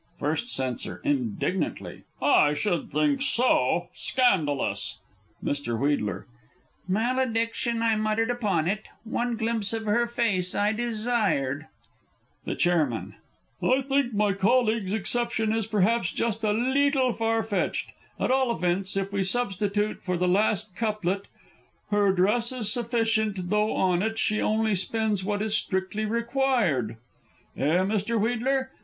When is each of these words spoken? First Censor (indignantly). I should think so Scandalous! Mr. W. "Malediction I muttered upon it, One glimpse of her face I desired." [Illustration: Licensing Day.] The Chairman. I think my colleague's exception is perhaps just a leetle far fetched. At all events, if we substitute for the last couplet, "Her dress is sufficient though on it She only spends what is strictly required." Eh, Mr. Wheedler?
First 0.17 0.47
Censor 0.47 0.99
(indignantly). 1.03 2.05
I 2.23 2.55
should 2.55 2.89
think 2.91 3.21
so 3.21 3.89
Scandalous! 3.93 4.97
Mr. 5.43 5.73
W. 5.77 6.23
"Malediction 6.87 7.83
I 7.83 7.95
muttered 7.97 8.31
upon 8.31 8.67
it, 8.67 8.87
One 9.03 9.35
glimpse 9.35 9.73
of 9.73 9.85
her 9.85 10.07
face 10.07 10.55
I 10.55 10.71
desired." 10.71 11.67
[Illustration: 12.47 12.47
Licensing 12.47 12.47
Day.] 12.47 12.51
The 12.53 12.55
Chairman. 12.55 13.15
I 13.61 13.81
think 13.87 14.13
my 14.15 14.33
colleague's 14.33 14.93
exception 14.93 15.53
is 15.53 15.67
perhaps 15.67 16.11
just 16.11 16.43
a 16.43 16.51
leetle 16.51 17.13
far 17.13 17.43
fetched. 17.43 17.91
At 18.19 18.31
all 18.31 18.49
events, 18.55 18.97
if 18.97 19.13
we 19.13 19.23
substitute 19.23 20.01
for 20.01 20.17
the 20.17 20.27
last 20.27 20.75
couplet, 20.75 21.27
"Her 21.91 22.11
dress 22.11 22.51
is 22.51 22.73
sufficient 22.73 23.51
though 23.51 23.75
on 23.75 24.01
it 24.01 24.17
She 24.17 24.41
only 24.41 24.73
spends 24.73 25.23
what 25.23 25.43
is 25.43 25.55
strictly 25.55 26.05
required." 26.05 26.97
Eh, 27.55 27.83
Mr. 27.83 28.19
Wheedler? 28.19 28.71